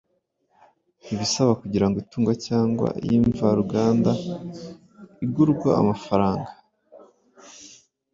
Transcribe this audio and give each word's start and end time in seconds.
ibasaba 1.13 1.51
kugira 1.61 1.83
itungo 2.03 2.31
cyangwa 2.47 2.87
iy’imvaruganda 3.03 4.11
igurwa 5.25 5.69
amafaranga. 5.81 6.51